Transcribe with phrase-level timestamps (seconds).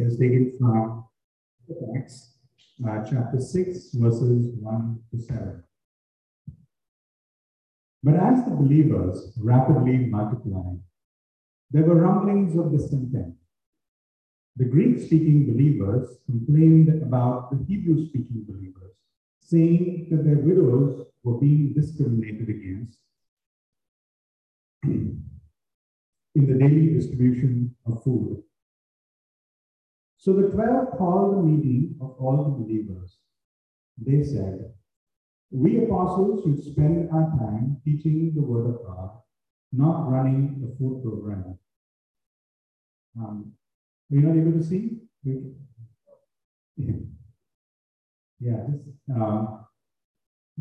[0.00, 1.04] is taken from
[1.96, 2.34] Acts
[2.88, 5.62] uh, chapter 6, verses 1 to 7.
[8.02, 10.80] But as the believers rapidly multiplied,
[11.70, 13.34] there were rumblings of discontent.
[14.56, 18.94] The Greek speaking believers complained about the Hebrew speaking believers,
[19.42, 22.98] saying that their widows were being discriminated against
[24.84, 25.22] in
[26.34, 28.42] the daily distribution of food.
[30.20, 33.16] So the 12 called a meeting of all the believers.
[33.96, 34.70] They said,
[35.50, 39.12] We apostles should spend our time teaching the word of God,
[39.72, 41.58] not running a food program.
[43.18, 43.52] Um,
[44.12, 44.98] are you not able to see?
[48.42, 48.80] Yeah, this,
[49.14, 49.66] um,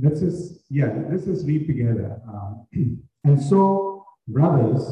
[0.01, 2.19] let's just, yeah, let's just read together.
[2.27, 2.67] Um,
[3.23, 4.83] and so, brothers,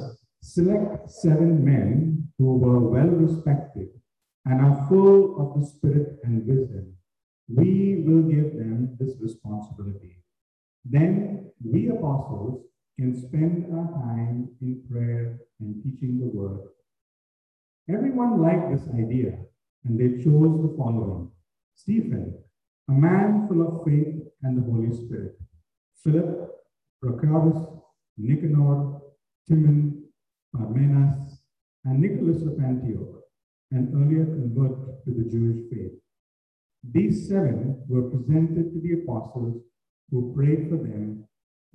[0.41, 3.90] select seven men who were well respected
[4.48, 6.94] and are full of the Spirit and wisdom.
[7.50, 10.24] We will give them this responsibility.
[10.85, 12.63] Then we apostles
[12.98, 16.62] can spend our time in prayer and teaching the word.
[17.90, 19.38] Everyone liked this idea,
[19.86, 21.30] and they chose the following
[21.76, 22.34] Stephen,
[22.90, 25.38] a man full of faith and the Holy Spirit,
[26.04, 26.49] Philip,
[27.04, 27.82] Prochorus,
[28.18, 29.02] Nicanor,
[29.48, 30.04] Timon,
[30.55, 31.38] Parmenas,
[31.86, 33.16] and Nicholas of Antioch,
[33.71, 35.93] an earlier convert to the Jewish faith.
[36.91, 39.62] These seven were presented to the apostles
[40.09, 41.26] who prayed for them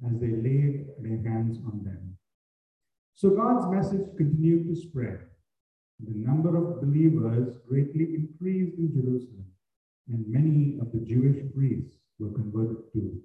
[0.06, 2.16] as they laid their hands on them.
[3.14, 5.20] So God's message continued to spread.
[6.00, 9.46] The number of believers greatly increased in Jerusalem,
[10.08, 13.20] and many of the Jewish priests were converted too.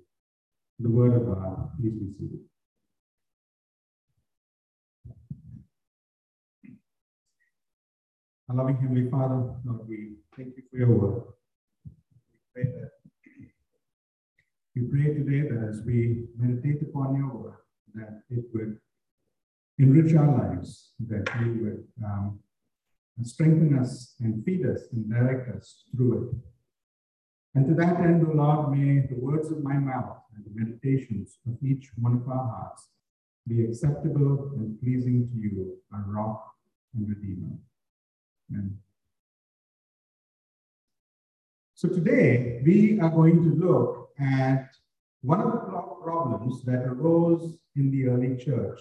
[0.79, 2.41] The word of God, please be seated.
[8.49, 11.23] Our loving Heavenly Father, Lord, we thank you for your word.
[12.55, 12.91] We pray that
[14.73, 17.57] we pray today that as we meditate upon your word,
[17.95, 18.77] that it would
[19.80, 22.39] enrich our lives, that you would um,
[23.23, 26.37] strengthen us and feed us and direct us through it.
[27.53, 31.39] And to that end, O Lord, may the words of my mouth and the meditations
[31.45, 32.87] of each one of our hearts
[33.45, 36.53] be acceptable and pleasing to you, our rock
[36.95, 37.57] and redeemer.
[41.75, 44.69] So today we are going to look at
[45.21, 45.59] one of the
[46.03, 48.80] problems that arose in the early church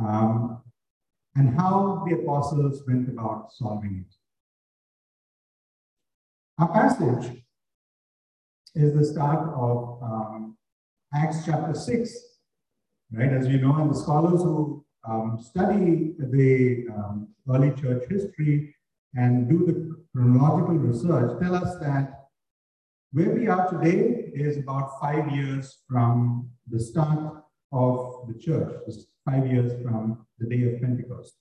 [0.00, 0.60] um,
[1.36, 4.14] and how the apostles went about solving it.
[6.58, 7.42] Our passage
[8.74, 10.56] is the start of um,
[11.14, 12.14] Acts chapter 6,
[13.12, 13.32] right?
[13.32, 18.74] As you know, and the scholars who um, study the um, early church history
[19.14, 22.28] and do the chronological research tell us that
[23.12, 28.72] where we are today is about five years from the start of the church,
[29.26, 31.34] five years from the day of Pentecost.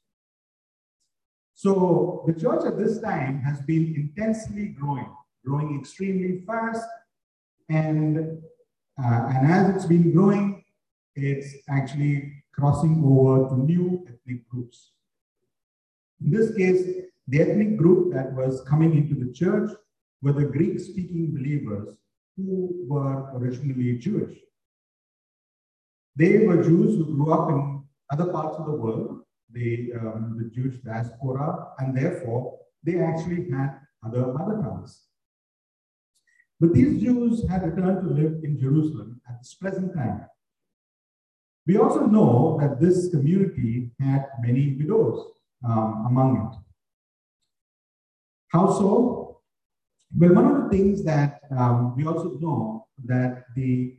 [1.54, 6.86] So the church at this time has been intensely growing, growing extremely fast.
[7.70, 8.42] And,
[9.02, 10.66] uh, and as it's been growing,
[11.16, 14.92] it's actually crossing over to new ethnic groups.
[16.24, 19.72] In this case, the ethnic group that was coming into the church
[20.22, 21.96] were the Greek speaking believers
[22.38, 24.38] who were originally Jewish.
[26.16, 30.50] They were Jews who grew up in other parts of the world, the, um, the
[30.50, 35.02] Jewish diaspora, and therefore they actually had other mother tongues.
[36.60, 40.26] But these Jews had returned to live in Jerusalem at this present time.
[41.68, 45.32] We also know that this community had many widows
[45.64, 46.58] um, among it.
[48.50, 49.42] How so?
[50.18, 53.96] Well, one of the things that um, we also know that the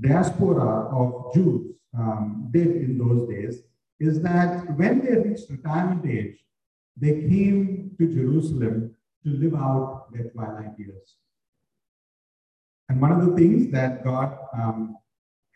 [0.00, 3.62] diaspora of Jews um, did in those days
[3.98, 6.38] is that when they reached retirement age,
[6.96, 11.16] they came to Jerusalem to live out their twilight years.
[12.88, 14.96] And one of the things that God um,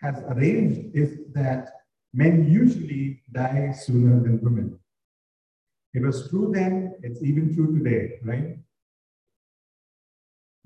[0.01, 1.71] has arranged is that
[2.13, 4.79] men usually die sooner than women.
[5.95, 8.59] It was true then, it's even true today, right?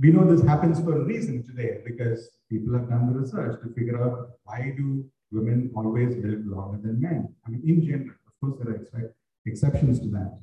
[0.01, 3.73] We know this happens for a reason today because people have done the research to
[3.73, 7.35] figure out why do women always live longer than men.
[7.47, 9.15] I mean, in general, of course, there are
[9.47, 10.39] exceptions to that.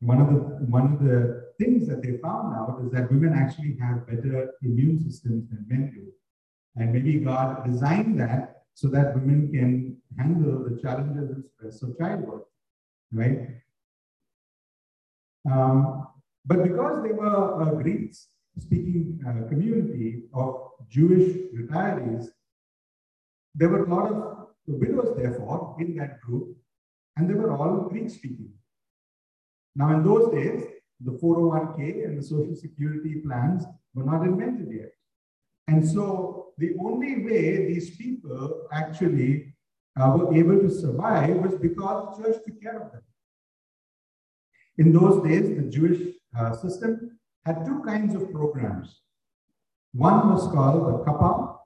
[0.00, 3.76] One of the one of the things that they found out is that women actually
[3.80, 6.12] have better immune systems than men do,
[6.78, 11.98] and maybe God designed that so that women can handle the challenges and stress of
[11.98, 12.44] childbirth,
[13.12, 13.48] right?
[15.50, 16.06] Um,
[16.46, 18.14] but because they were a Greek
[18.58, 22.26] speaking uh, community of Jewish retirees,
[23.54, 26.56] there were a lot of widows, therefore, in that group,
[27.16, 28.52] and they were all Greek speaking.
[29.74, 30.64] Now, in those days,
[31.00, 33.64] the 401k and the social security plans
[33.94, 34.92] were not invented yet.
[35.68, 39.54] And so the only way these people actually
[40.00, 43.02] uh, were able to survive was because the church took care of them.
[44.78, 49.00] In those days, the Jewish uh, system had two kinds of programs.
[49.92, 51.56] One was called the kappa,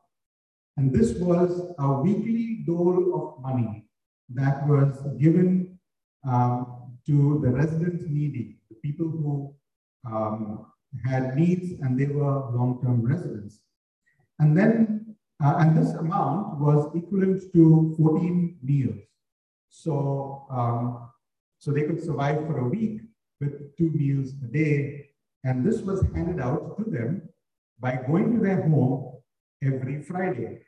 [0.76, 3.86] and this was a weekly dole of money
[4.30, 5.78] that was given
[6.26, 9.54] um, to the resident needy, the people who
[10.06, 10.66] um,
[11.04, 13.61] had needs and they were long-term residents.
[14.42, 18.98] And then, uh, and this amount was equivalent to 14 meals.
[19.68, 21.10] So, um,
[21.58, 23.02] so they could survive for a week
[23.40, 25.10] with two meals a day.
[25.44, 27.28] And this was handed out to them
[27.78, 29.18] by going to their home
[29.62, 30.62] every Friday.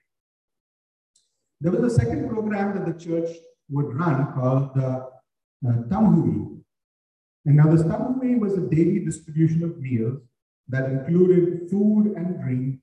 [1.60, 3.36] There was a second program that the church
[3.70, 4.88] would run called the
[5.68, 6.60] uh, Tamhuri.
[7.46, 10.20] And now this Tamhuri was a daily distribution of meals
[10.68, 12.78] that included food and drink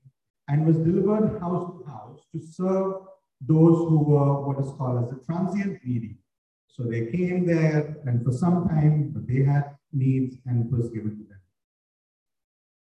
[0.48, 2.94] and was delivered house to house to serve
[3.40, 6.16] those who were what is called as a transient needy.
[6.68, 10.88] So they came there and for some time, but they had needs and it was
[10.90, 11.40] given to them.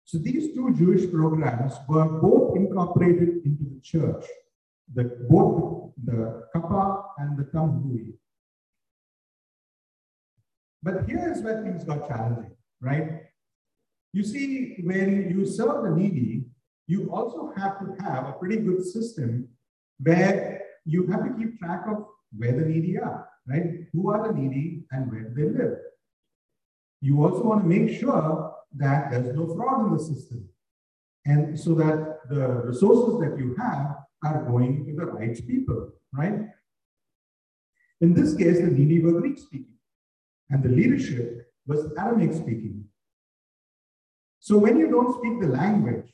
[0.06, 4.26] So these two Jewish programs were both incorporated into the church,
[4.94, 8.14] the, both the Kappa and the Tamhuri.
[10.82, 13.24] But here's where things got challenging, right?
[14.12, 16.43] You see, when you serve the needy,
[16.88, 19.47] you also have to have a pretty good system
[20.00, 23.65] where you have to keep track of where the needy are, right?
[23.94, 25.77] Who are the needy and where they live?
[27.01, 30.50] You also want to make sure that there's no fraud in the system.
[31.25, 36.39] And so that the resources that you have are going to the right people, right?
[38.01, 39.77] In this case, the needy were Greek speaking,
[40.50, 42.85] and the leadership was Aramaic speaking.
[44.39, 46.13] So when you don't speak the language,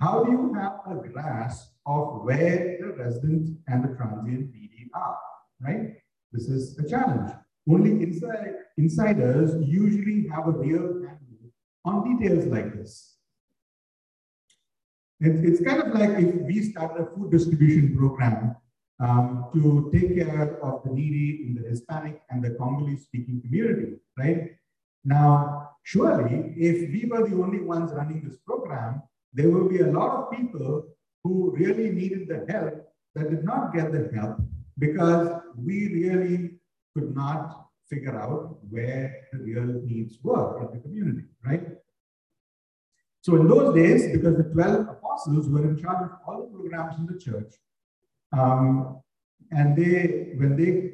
[0.00, 5.18] how do you have a grasp of where the resident and the transient needy are,
[5.60, 5.94] right?
[6.32, 7.30] This is a challenge.
[7.68, 11.52] Only inside, insiders usually have a real handle
[11.84, 13.16] on details like this.
[15.20, 18.56] It's, it's kind of like if we started a food distribution program
[19.00, 23.94] um, to take care of the needy in the Hispanic and the Congolese speaking community,
[24.18, 24.56] right?
[25.04, 29.02] Now, surely, if we were the only ones running this program,
[29.34, 30.86] there will be a lot of people
[31.22, 32.74] who really needed the help
[33.14, 34.38] that did not get the help
[34.78, 36.54] because we really
[36.94, 41.64] could not figure out where the real needs were in the community, right?
[43.22, 46.98] So in those days, because the 12 apostles were in charge of all the programs
[46.98, 47.54] in the church,
[48.32, 49.00] um,
[49.50, 50.90] and they, when they,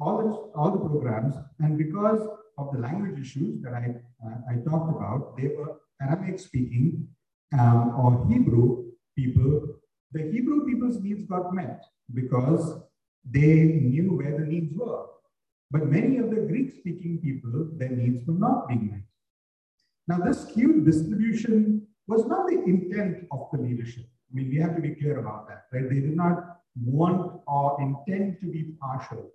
[0.00, 2.20] all the, all the programs, and because
[2.58, 7.08] of the language issues that I, uh, I talked about, they were Aramaic speaking
[7.58, 9.78] um, or Hebrew people.
[10.12, 11.82] The Hebrew people's needs got met
[12.12, 12.82] because
[13.28, 15.06] they knew where the needs were.
[15.70, 19.00] But many of the Greek speaking people, their needs were not being met.
[20.06, 24.04] Now, this skewed distribution was not the intent of the leadership.
[24.30, 25.88] I mean, we have to be clear about that, right?
[25.88, 29.30] They did not want or intend to be partial.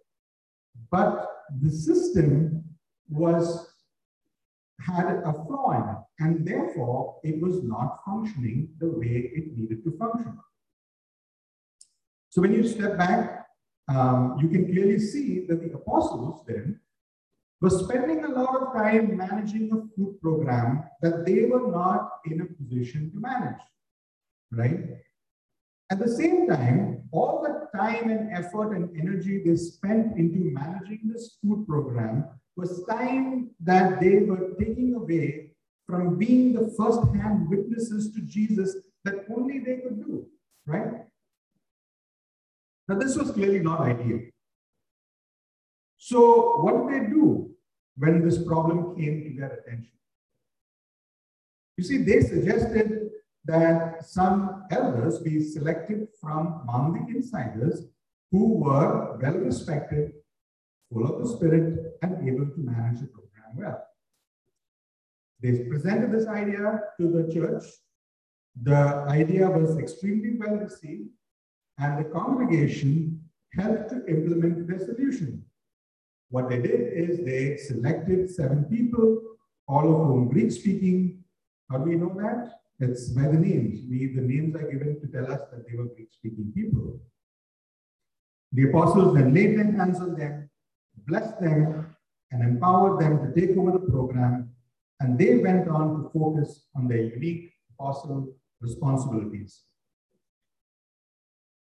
[0.91, 1.27] But
[1.61, 2.63] the system
[3.09, 3.73] was
[4.79, 9.83] had a flaw in it, and therefore it was not functioning the way it needed
[9.83, 10.37] to function.
[12.29, 13.47] So when you step back,
[13.87, 16.79] um, you can clearly see that the apostles then
[17.61, 22.41] were spending a lot of time managing a food program that they were not in
[22.41, 23.61] a position to manage,
[24.51, 24.79] right?
[25.91, 31.01] At the same time, all the time and effort and energy they spent into managing
[31.05, 35.55] this food program was time that they were taking away
[35.89, 40.27] from being the first-hand witnesses to Jesus that only they could do,
[40.67, 41.05] right?
[42.87, 44.19] Now, this was clearly not ideal.
[45.97, 47.49] So, what did they do
[47.97, 49.97] when this problem came to their attention?
[51.77, 53.09] You see, they suggested
[53.45, 57.85] that some elders be selected from among the insiders
[58.31, 60.13] who were well respected,
[60.91, 63.85] full of the Spirit, and able to manage the program well.
[65.41, 67.63] They presented this idea to the church.
[68.61, 71.09] The idea was extremely well received,
[71.77, 73.21] and the congregation
[73.53, 75.45] helped to implement the solution.
[76.29, 79.19] what they did is they selected seven people,
[79.67, 81.23] all of whom Greek speaking.
[81.69, 82.53] How do we know that?
[82.79, 83.79] It's by the names.
[83.89, 86.99] We, the names are given to tell us that they were Greek speaking people.
[88.53, 90.49] The apostles then laid their hands on them,
[91.07, 91.95] blessed them,
[92.31, 94.48] and empowered them to take over the program.
[94.99, 99.63] And they went on to focus on their unique apostle responsibilities.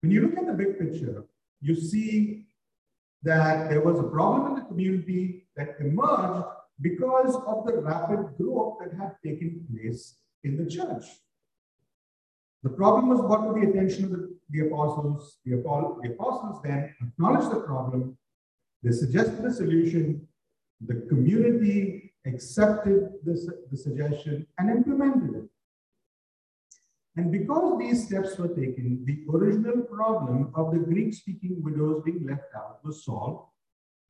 [0.01, 1.25] When you look at the big picture,
[1.61, 2.47] you see
[3.23, 6.47] that there was a problem in the community that emerged
[6.81, 11.05] because of the rapid growth that had taken place in the church.
[12.63, 15.39] The problem was brought to the attention of the, the apostles.
[15.45, 18.17] The, the apostles then acknowledged the problem.
[18.83, 20.27] They suggested a solution.
[20.87, 25.49] The community accepted this, the suggestion and implemented it.
[27.17, 32.27] And because these steps were taken, the original problem of the Greek speaking widows being
[32.27, 33.49] left out was solved.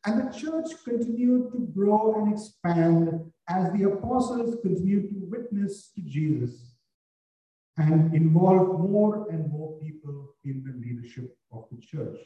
[0.04, 6.02] And the church continued to grow and expand as the apostles continued to witness to
[6.02, 6.74] Jesus
[7.78, 12.18] and involve more and more people in the leadership of the church.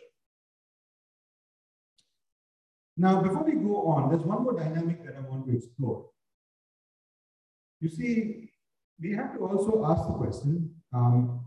[2.96, 6.06] Now, before we go on, there's one more dynamic that I want to explore.
[7.80, 8.50] You see,
[9.00, 11.40] we have to also ask the question, um,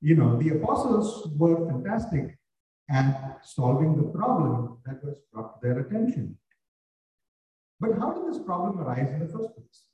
[0.00, 2.36] you know, the apostles were fantastic
[2.90, 6.36] at solving the problem that was brought to their attention.
[7.80, 9.84] But how did this problem arise in the first place?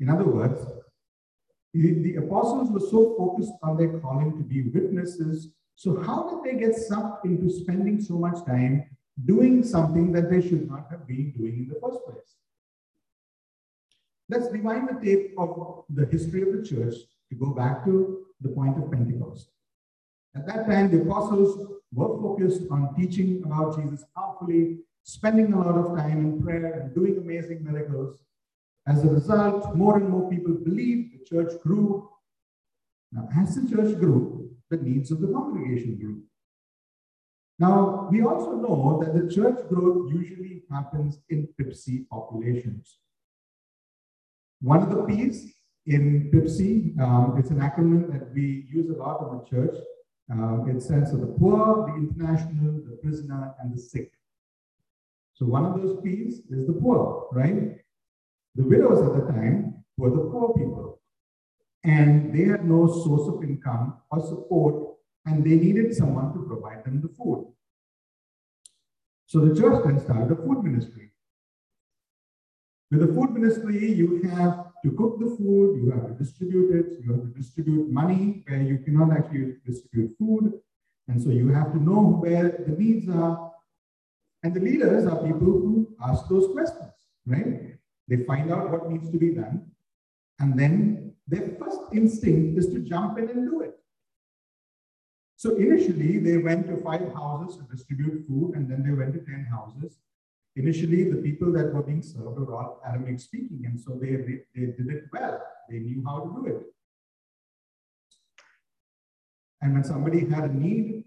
[0.00, 0.60] In other words,
[1.72, 5.48] the, the apostles were so focused on their calling to be witnesses.
[5.76, 8.84] So, how did they get sucked into spending so much time
[9.24, 12.36] doing something that they should not have been doing in the first place?
[14.28, 16.94] Let's rewind the tape of the history of the church
[17.30, 19.50] to go back to the point of Pentecost.
[20.34, 21.56] At that time, the apostles
[21.92, 26.94] were focused on teaching about Jesus powerfully, spending a lot of time in prayer and
[26.94, 28.18] doing amazing miracles.
[28.86, 32.08] As a result, more and more people believed, the church grew.
[33.12, 36.22] Now, as the church grew, the needs of the congregation grew.
[37.58, 42.98] Now, we also know that the church growth usually happens in PIPC populations.
[44.60, 45.54] One of the P's
[45.86, 49.76] in PIPC, um, it's an acronym that we use a lot in the church.
[50.30, 54.10] Um, it stands for the poor, the international, the prisoner, and the sick.
[55.34, 57.76] So one of those P's is the poor, right?
[58.54, 61.00] The widows at the time were the poor people.
[61.84, 64.93] And they had no source of income or support,
[65.26, 67.52] and they needed someone to provide them the food.
[69.26, 71.10] So the church then started a food ministry.
[72.90, 77.00] With the food ministry, you have to cook the food, you have to distribute it,
[77.02, 80.52] you have to distribute money where you cannot actually distribute food.
[81.08, 83.52] And so you have to know where the needs are.
[84.42, 86.92] And the leaders are people who ask those questions,
[87.26, 87.76] right?
[88.06, 89.70] They find out what needs to be done.
[90.38, 93.74] And then their first instinct is to jump in and do it.
[95.44, 99.20] So initially, they went to five houses to distribute food, and then they went to
[99.20, 99.98] 10 houses.
[100.56, 104.38] Initially, the people that were being served were all Aramaic speaking, and so they, they,
[104.54, 105.42] they did it well.
[105.68, 106.62] They knew how to do it.
[109.60, 111.04] And when somebody had a need,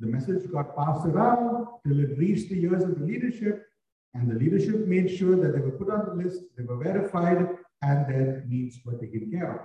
[0.00, 3.66] the message got passed around till it reached the ears of the leadership,
[4.14, 7.46] and the leadership made sure that they were put on the list, they were verified,
[7.82, 9.60] and their needs were taken care of.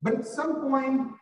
[0.00, 1.12] But at some point,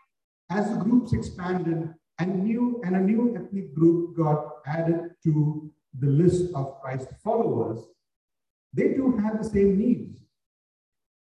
[0.51, 6.07] as the groups expanded, and new and a new ethnic group got added to the
[6.07, 7.81] list of Christ followers,
[8.75, 10.17] they too had the same needs.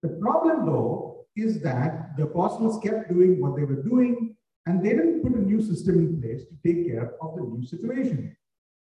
[0.02, 4.90] The problem, though, is that the apostles kept doing what they were doing and they
[4.90, 8.36] didn't put a new system in place to take care of the new situation,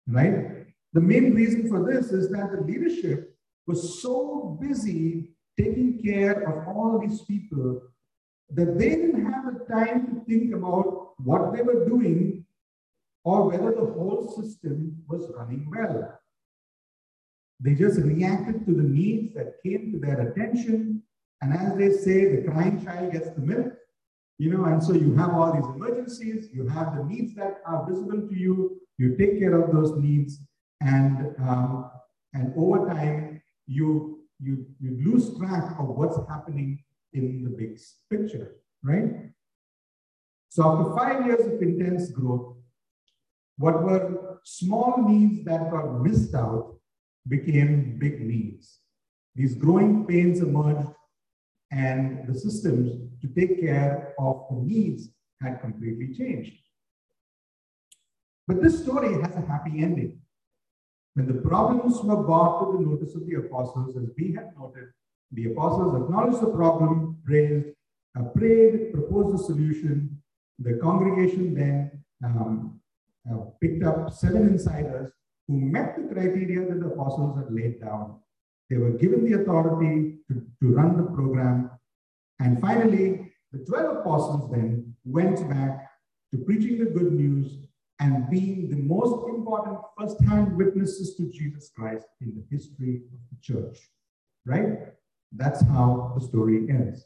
[0.07, 0.65] right?
[0.93, 3.35] The main reason for this is that the leadership
[3.67, 7.81] was so busy taking care of all these people
[8.51, 12.45] that they didn't have the time to think about what they were doing
[13.23, 16.19] or whether the whole system was running well.
[17.59, 21.03] They just reacted to the needs that came to their attention.
[21.41, 23.73] And as they say, the crying child gets the milk,
[24.37, 27.85] you know, and so you have all these emergencies, you have the needs that are
[27.87, 30.39] visible to you, you take care of those needs,
[30.81, 31.91] and um,
[32.33, 38.55] and over time you you you lose track of what's happening in the big picture,
[38.83, 39.31] right?
[40.49, 42.55] So after five years of intense growth,
[43.57, 46.75] what were small needs that got missed out
[47.27, 48.79] became big needs.
[49.35, 50.87] These growing pains emerged,
[51.71, 55.09] and the systems to take care of the needs
[55.41, 56.53] had completely changed.
[58.47, 60.19] But this story has a happy ending.
[61.13, 64.89] When the problems were brought to the notice of the apostles, as we have noted,
[65.31, 67.67] the apostles acknowledged the problem, praised,
[68.19, 70.21] uh, prayed, proposed a solution.
[70.59, 72.79] The congregation then um,
[73.29, 75.11] uh, picked up seven insiders
[75.47, 78.19] who met the criteria that the apostles had laid down.
[78.69, 81.71] They were given the authority to, to run the program.
[82.39, 85.89] And finally, the 12 apostles then went back
[86.31, 87.57] to preaching the good news
[87.99, 93.37] and being the most important first-hand witnesses to Jesus Christ in the history of the
[93.41, 93.77] church.
[94.45, 94.77] Right?
[95.31, 97.05] That's how the story ends.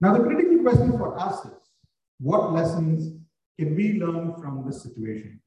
[0.00, 1.52] Now, the critical question for us is
[2.18, 3.18] what lessons
[3.58, 5.40] can we learn from this situation?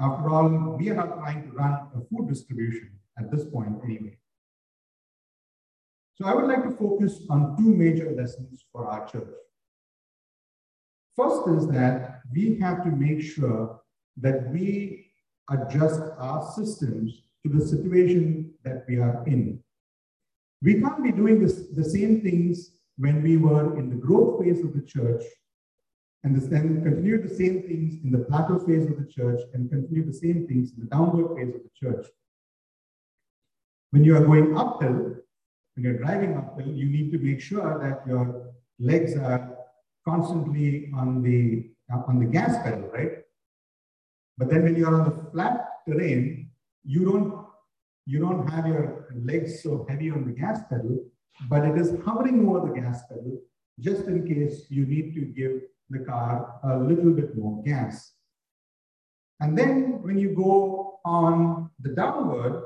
[0.00, 4.18] After all, we are not trying to run a food distribution at this point anyway.
[6.16, 9.34] So I would like to focus on two major lessons for our church.
[11.16, 13.80] First is that we have to make sure
[14.18, 15.10] that we
[15.50, 19.62] adjust our systems to the situation that we are in.
[20.62, 24.60] We can't be doing this, the same things when we were in the growth phase
[24.64, 25.22] of the church
[26.22, 30.04] and then continue the same things in the plateau phase of the church and continue
[30.04, 32.06] the same things in the downward phase of the church.
[33.90, 35.16] When you are going uphill,
[35.74, 39.56] when you're driving uphill, you need to make sure that your legs are
[40.06, 41.70] constantly on the
[42.08, 43.18] on the gas pedal, right?
[44.38, 46.50] But then when you're on the flat terrain,
[46.84, 47.43] you don't
[48.06, 50.98] you don't have your legs so heavy on the gas pedal,
[51.48, 53.38] but it is hovering over the gas pedal
[53.80, 58.12] just in case you need to give the car a little bit more gas.
[59.40, 62.62] And then when you go on the downward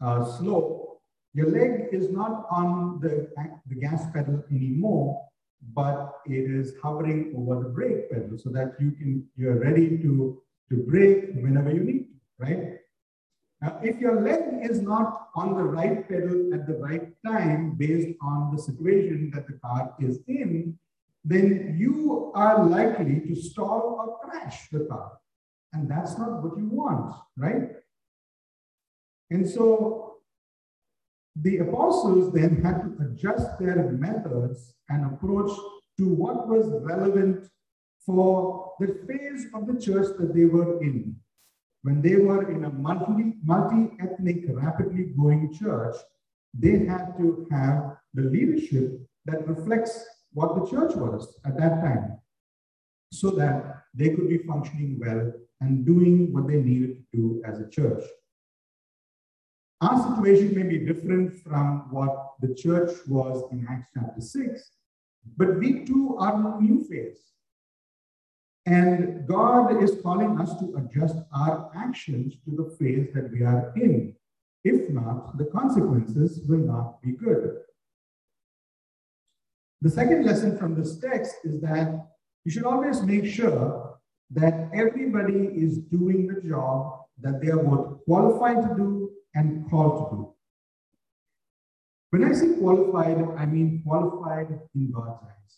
[0.00, 1.00] uh, slope,
[1.34, 3.28] your leg is not on the,
[3.68, 5.22] the gas pedal anymore,
[5.74, 10.40] but it is hovering over the brake pedal so that you can, you're ready to,
[10.70, 12.06] to brake whenever you need,
[12.38, 12.78] right?
[13.60, 18.16] Now, if your leg is not on the right pedal at the right time based
[18.20, 20.78] on the situation that the car is in,
[21.24, 25.12] then you are likely to stall or crash the car.
[25.72, 27.70] And that's not what you want, right?
[29.30, 30.18] And so
[31.34, 35.50] the apostles then had to adjust their methods and approach
[35.98, 37.48] to what was relevant
[38.04, 41.16] for the phase of the church that they were in.
[41.86, 45.94] When they were in a multi, multi-ethnic, rapidly growing church,
[46.52, 52.18] they had to have the leadership that reflects what the church was at that time
[53.12, 57.60] so that they could be functioning well and doing what they needed to do as
[57.60, 58.02] a church.
[59.80, 64.70] Our situation may be different from what the church was in Acts chapter 6,
[65.36, 67.26] but we too are in a new phase.
[68.66, 73.72] And God is calling us to adjust our actions to the phase that we are
[73.76, 74.14] in.
[74.64, 77.58] If not, the consequences will not be good.
[79.82, 82.08] The second lesson from this text is that
[82.44, 83.98] you should always make sure
[84.30, 90.10] that everybody is doing the job that they are both qualified to do and called
[90.10, 90.32] to do.
[92.10, 95.54] When I say qualified, I mean qualified in God's eyes.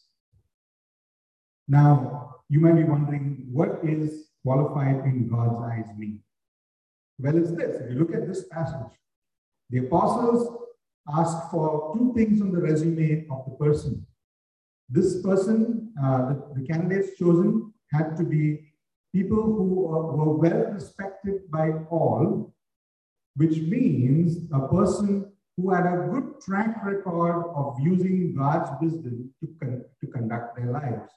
[1.67, 6.21] Now, you might be wondering, what is qualified in God's eyes mean?
[7.19, 7.81] Well, it's this.
[7.81, 8.97] If you look at this passage,
[9.71, 10.57] the apostles
[11.15, 14.07] ask for two things on the resume of the person.
[14.89, 18.73] This person, uh, the, the, candidates chosen, had to be
[19.15, 22.55] people who are, were well respected by all,
[23.37, 29.49] which means a person who had a good track record of using God's wisdom to,
[29.61, 31.11] con to conduct their lives.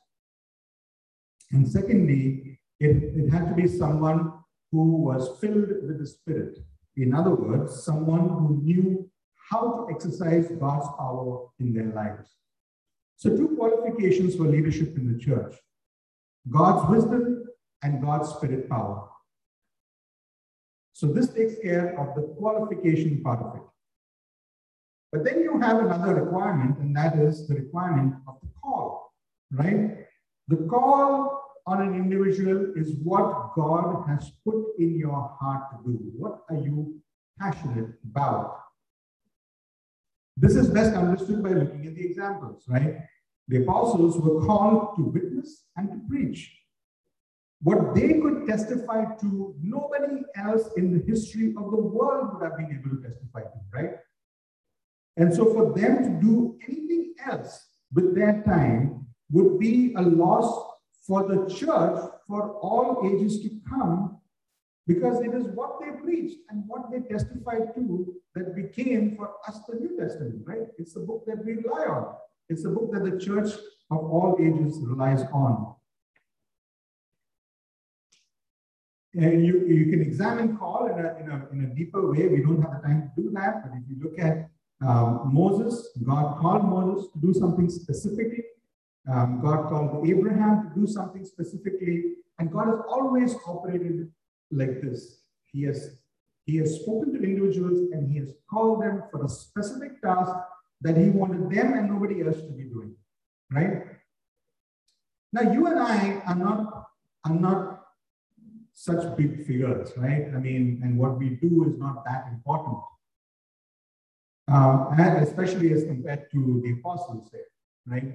[1.52, 4.34] And secondly, it, it had to be someone
[4.72, 6.60] who was filled with the Spirit.
[6.96, 9.10] In other words, someone who knew
[9.50, 12.30] how to exercise God's power in their lives.
[13.18, 15.56] So, two qualifications for leadership in the church
[16.50, 17.46] God's wisdom
[17.84, 19.10] and God's spirit power.
[20.94, 23.62] So, this takes care of the qualification part of it.
[25.12, 29.14] But then you have another requirement, and that is the requirement of the call,
[29.52, 30.08] right?
[30.48, 36.00] The call on an individual is what God has put in your heart to do.
[36.18, 37.02] What are you
[37.40, 38.58] passionate about?
[40.38, 42.98] This is best understood by looking at the examples, right?
[43.48, 46.52] The apostles were called to witness and to preach.
[47.62, 52.58] What they could testify to, nobody else in the history of the world would have
[52.58, 53.92] been able to testify to, right?
[55.18, 60.71] And so for them to do anything else with their time would be a loss
[61.02, 64.18] for the church for all ages to come
[64.88, 69.60] because it is what they preached and what they testified to that became for us
[69.68, 70.68] the New Testament, right?
[70.78, 72.16] It's the book that we rely on.
[72.50, 73.52] It's the book that the church
[73.90, 75.76] of all ages relies on.
[79.14, 82.28] And you, you can examine Paul in a, in, a, in a deeper way.
[82.28, 83.64] We don't have the time to do that.
[83.64, 84.50] But if you look at
[84.86, 88.44] um, Moses, God called Moses to do something specifically.
[89.10, 92.16] Um, God called Abraham to do something specifically.
[92.40, 94.12] And God has always operated
[94.52, 95.22] like this.
[95.52, 95.98] He has,
[96.46, 100.32] he has spoken to individuals and he has called them for a specific task
[100.82, 102.96] that he wanted them and nobody else to be doing.
[103.52, 103.84] Right?
[105.34, 106.88] Now, you and I are not,
[107.26, 107.82] are not
[108.74, 110.28] such big figures, right?
[110.34, 112.78] I mean, and what we do is not that important,
[114.48, 117.42] um, especially as compared to the apostles there,
[117.86, 118.14] right?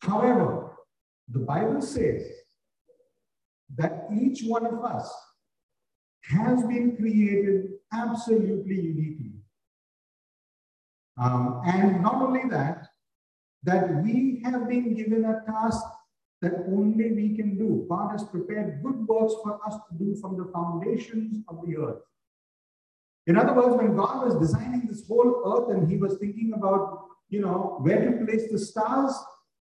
[0.00, 0.76] However,
[1.28, 2.22] the Bible says
[3.76, 5.12] that each one of us
[6.22, 9.32] has been created absolutely uniquely.
[11.20, 12.88] Um, and not only that,
[13.62, 15.82] that we have been given a task
[16.42, 17.86] that only we can do.
[17.88, 22.02] God has prepared good works for us to do from the foundations of the earth.
[23.26, 27.06] In other words, when God was designing this whole earth and he was thinking about,
[27.28, 29.12] you know, where to place the stars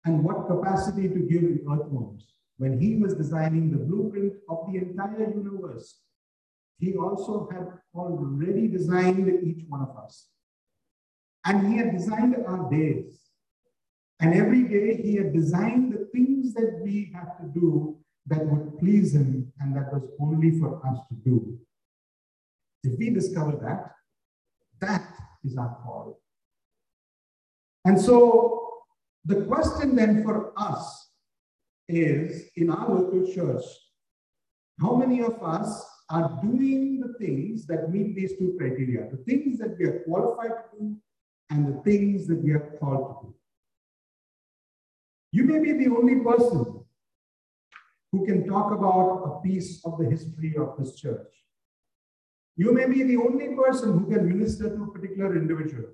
[0.04, 4.78] and what capacity to give the earthworms, when he was designing the blueprint of the
[4.78, 6.00] entire universe,
[6.78, 10.28] he also had already designed each one of us.
[11.44, 13.20] And he had designed our days.
[14.20, 18.78] And every day he had designed the things that we have to do that would
[18.78, 21.58] please him and that was only for us to do.
[22.82, 23.92] If we discover that,
[24.80, 25.06] that
[25.44, 26.20] is our call.
[27.84, 28.63] And so
[29.24, 31.10] the question then for us
[31.88, 33.64] is in our local church,
[34.80, 39.58] how many of us are doing the things that meet these two criteria, the things
[39.58, 40.96] that we are qualified to do
[41.50, 43.34] and the things that we are called to do?
[45.32, 46.80] You may be the only person
[48.12, 51.32] who can talk about a piece of the history of this church.
[52.56, 55.88] You may be the only person who can minister to a particular individual.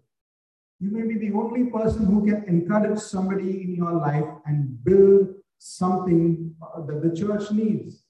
[0.80, 5.28] You may be the only person who can encourage somebody in your life and build
[5.58, 8.02] something uh, that the church needs.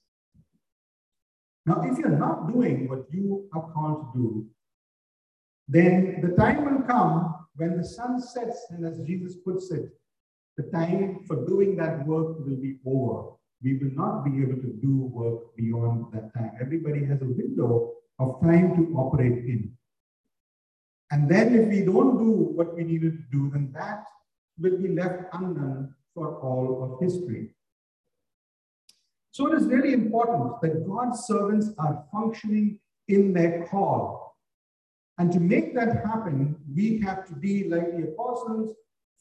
[1.65, 4.47] Now, if you're not doing what you are called to do,
[5.67, 9.89] then the time will come when the sun sets, and as Jesus puts it,
[10.57, 13.33] the time for doing that work will be over.
[13.61, 16.53] We will not be able to do work beyond that time.
[16.59, 19.71] Everybody has a window of time to operate in.
[21.11, 24.05] And then if we don't do what we needed to do, then that
[24.57, 27.53] will be left undone for all of history.
[29.31, 34.37] So it is really important that God's servants are functioning in their call.
[35.17, 38.73] And to make that happen, we have to be like the apostles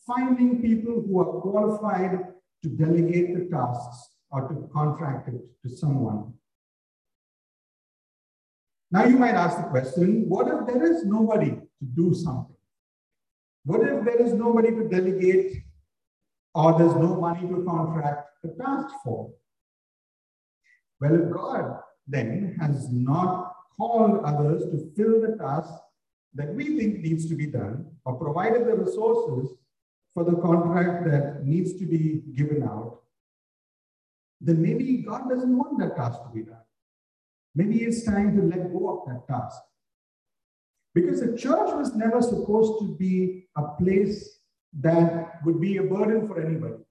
[0.06, 6.34] finding people who are qualified to delegate the tasks or to contract it to someone.
[8.92, 12.56] Now you might ask the question, what if there is nobody to do something?
[13.64, 15.62] What if there is nobody to delegate
[16.54, 19.30] or there's no money to contract the task for?
[21.00, 25.72] Well, if God then has not called others to fill the task
[26.34, 29.56] that we think needs to be done or provided the resources
[30.14, 33.00] for the contract that needs to be given out,
[34.40, 36.56] then maybe God doesn't want that task to be done.
[37.54, 39.60] Maybe it's time to let go of that task.
[40.94, 44.40] Because the church was never supposed to be a place
[44.80, 46.82] that would be a burden for anybody.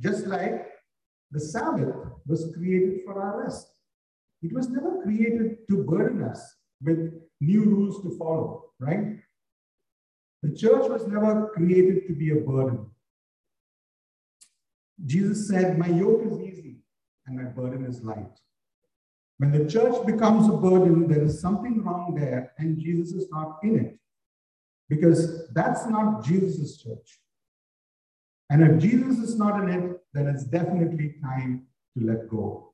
[0.00, 0.66] Just like
[1.30, 1.94] the Sabbath
[2.26, 3.68] was created for our rest.
[4.42, 9.18] It was never created to burden us with new rules to follow, right?
[10.42, 12.86] The church was never created to be a burden.
[15.06, 16.76] Jesus said, My yoke is easy
[17.26, 18.38] and my burden is light.
[19.42, 23.58] When the church becomes a burden, there is something wrong there, and Jesus is not
[23.64, 23.98] in it.
[24.88, 27.18] Because that's not Jesus' church.
[28.50, 31.66] And if Jesus is not in it, then it's definitely time
[31.98, 32.72] to let go.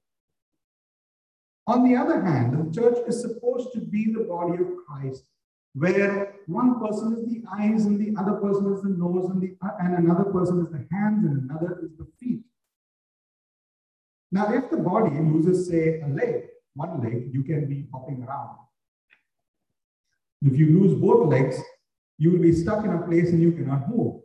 [1.66, 5.24] On the other hand, the church is supposed to be the body of Christ
[5.72, 9.56] where one person is the eyes and the other person is the nose and, the,
[9.80, 12.42] and another person is the hands and another is the feet.
[14.30, 18.56] Now, if the body loses, say, a leg, one leg, you can be hopping around.
[20.42, 21.56] If you lose both legs,
[22.18, 24.22] you will be stuck in a place and you cannot move.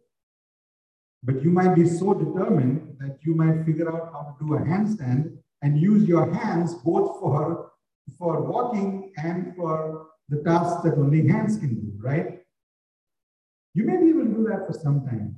[1.23, 4.59] But you might be so determined that you might figure out how to do a
[4.59, 7.71] handstand and use your hands both for,
[8.19, 12.39] for walking and for the tasks that only hands can do, right?
[13.73, 15.37] You may be able to do that for some time,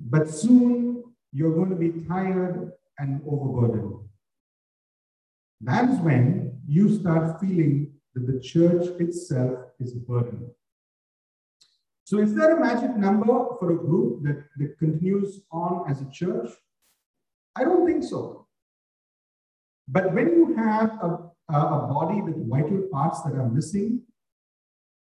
[0.00, 4.08] but soon you're going to be tired and overburdened.
[5.62, 10.50] That is when you start feeling that the church itself is a burden.
[12.04, 13.26] So, is there a magic number
[13.58, 16.50] for a group that, that continues on as a church?
[17.54, 18.48] I don't think so.
[19.86, 24.02] But when you have a, a body with vital parts that are missing,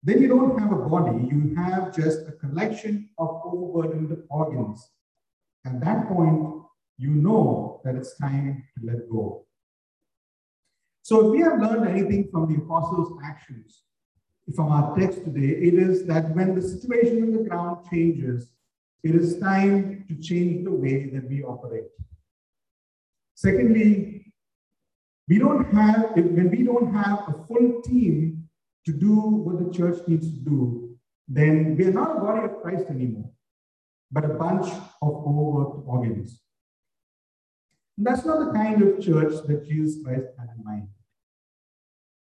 [0.03, 4.89] then you don't have a body, you have just a collection of overburdened organs.
[5.65, 6.63] At that point,
[6.97, 9.45] you know that it's time to let go.
[11.03, 13.83] So, if we have learned anything from the apostles' actions,
[14.55, 18.51] from our text today, it is that when the situation on the ground changes,
[19.03, 21.89] it is time to change the way that we operate.
[23.33, 24.33] Secondly,
[25.27, 28.47] we don't have, when we don't have a full team
[28.85, 32.61] to do what the church needs to do, then we are not a body of
[32.61, 33.31] Christ anymore,
[34.11, 34.67] but a bunch
[35.01, 36.40] of overworked organs.
[38.03, 40.87] That's not the kind of church that Jesus Christ had in mind.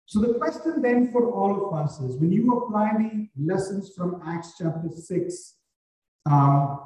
[0.07, 4.23] So the question then for all of us is when you apply the lessons from
[4.27, 5.55] Acts chapter 6
[6.25, 6.81] um,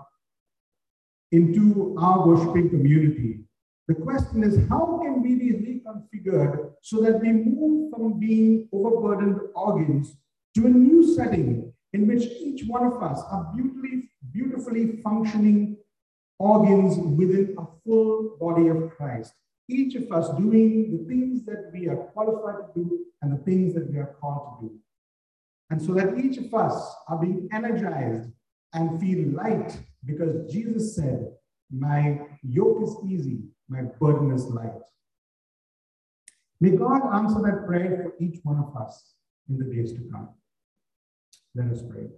[1.31, 3.45] into our worshiping community,
[3.87, 9.39] the question is how can we be reconfigured so that we move from being overburdened
[9.55, 10.17] organs
[10.57, 15.77] to a new setting in which each one of us are beautifully, beautifully functioning
[16.51, 19.33] organs within a full body of Christ
[19.69, 23.75] each of us doing the things that we are qualified to do and the things
[23.75, 24.75] that we are called to do.
[25.71, 28.31] And so that each of us are being energized
[28.75, 31.33] and feel light because Jesus said,
[31.71, 34.83] My yoke is easy, my burden is light.
[36.61, 39.15] May God answer that prayer for each one of us
[39.49, 40.29] in the days to come.
[41.55, 42.09] Let us pray.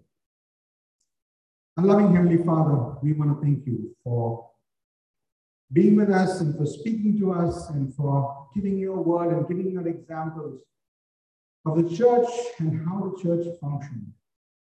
[1.76, 4.48] Our loving Heavenly Father, we want to thank you for
[5.72, 9.72] being with us and for speaking to us and for giving your word and giving
[9.72, 10.60] your examples
[11.66, 14.14] of the church and how the church functions,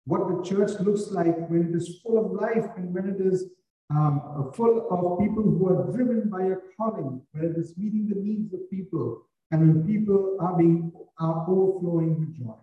[0.06, 3.50] what the church looks like when it is full of life and when it is
[3.90, 8.18] um, full of people who are driven by a calling, when it is meeting the
[8.18, 12.54] needs of people, and when people are being are overflowing with joy.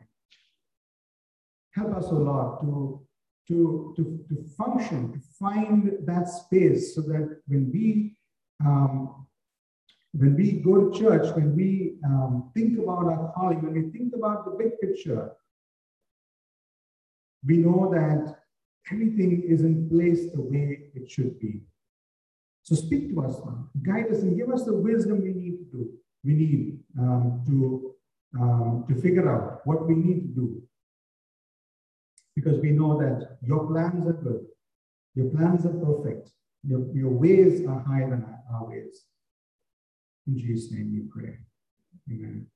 [1.73, 3.07] Help us, O oh Lord, to,
[3.47, 8.15] to, to, to function, to find that space so that when we
[8.63, 9.27] um,
[10.13, 14.13] when we go to church, when we um, think about our calling, when we think
[14.13, 15.31] about the big picture,
[17.45, 18.35] we know that
[18.91, 21.61] everything is in place the way it should be.
[22.63, 23.35] So speak to us,
[23.81, 25.89] guide us, and give us the wisdom we need to do.
[26.23, 27.95] We need um, to
[28.39, 30.63] um, to figure out what we need to do,
[32.35, 34.45] because we know that your plans are good,
[35.15, 36.29] your plans are perfect,
[36.63, 39.05] your, your ways are higher than our ways.
[40.27, 41.37] In Jesus' name we pray.
[42.11, 42.50] Amen.